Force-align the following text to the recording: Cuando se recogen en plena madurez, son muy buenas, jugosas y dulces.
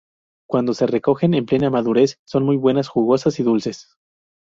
Cuando 0.49 0.73
se 0.73 0.87
recogen 0.87 1.35
en 1.35 1.45
plena 1.45 1.69
madurez, 1.69 2.17
son 2.25 2.41
muy 2.43 2.57
buenas, 2.57 2.87
jugosas 2.87 3.39
y 3.39 3.43
dulces. 3.43 3.99